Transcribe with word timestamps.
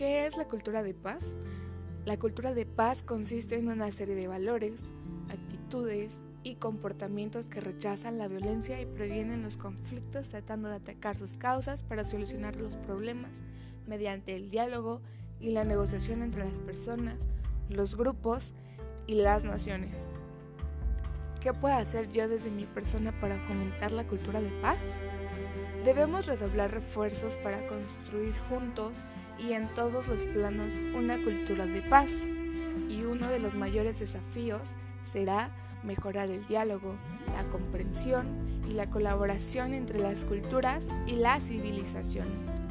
es 0.00 0.36
la 0.36 0.46
cultura 0.46 0.82
de 0.82 0.94
paz? 0.94 1.34
La 2.04 2.18
cultura 2.18 2.54
de 2.54 2.66
paz 2.66 3.02
consiste 3.02 3.56
en 3.56 3.68
una 3.68 3.90
serie 3.90 4.14
de 4.14 4.28
valores, 4.28 4.80
actitudes 5.28 6.20
y 6.42 6.54
comportamientos 6.54 7.48
que 7.48 7.60
rechazan 7.60 8.18
la 8.18 8.28
violencia 8.28 8.80
y 8.80 8.86
previenen 8.86 9.42
los 9.42 9.56
conflictos 9.56 10.28
tratando 10.28 10.68
de 10.68 10.76
atacar 10.76 11.16
sus 11.18 11.32
causas 11.32 11.82
para 11.82 12.04
solucionar 12.04 12.56
los 12.56 12.76
problemas 12.76 13.42
mediante 13.86 14.36
el 14.36 14.50
diálogo 14.50 15.00
y 15.40 15.50
la 15.50 15.64
negociación 15.64 16.22
entre 16.22 16.44
las 16.44 16.58
personas, 16.60 17.18
los 17.68 17.96
grupos 17.96 18.52
y 19.06 19.14
las 19.14 19.44
naciones. 19.44 20.02
¿Qué 21.40 21.52
puedo 21.52 21.74
hacer 21.74 22.10
yo 22.10 22.28
desde 22.28 22.50
mi 22.50 22.66
persona 22.66 23.12
para 23.20 23.38
fomentar 23.46 23.92
la 23.92 24.06
cultura 24.06 24.40
de 24.40 24.50
paz? 24.60 24.78
Debemos 25.84 26.26
redoblar 26.26 26.72
refuerzos 26.72 27.36
para 27.36 27.66
construir 27.66 28.34
juntos 28.48 28.96
y 29.38 29.52
en 29.52 29.68
todos 29.74 30.06
los 30.08 30.22
planos 30.24 30.74
una 30.94 31.22
cultura 31.22 31.66
de 31.66 31.82
paz. 31.82 32.10
Y 32.88 33.02
uno 33.02 33.28
de 33.28 33.38
los 33.38 33.54
mayores 33.54 33.98
desafíos 34.00 34.62
será 35.12 35.50
mejorar 35.82 36.30
el 36.30 36.46
diálogo, 36.46 36.96
la 37.34 37.44
comprensión 37.44 38.26
y 38.68 38.72
la 38.72 38.90
colaboración 38.90 39.74
entre 39.74 39.98
las 39.98 40.24
culturas 40.24 40.82
y 41.06 41.16
las 41.16 41.44
civilizaciones. 41.44 42.68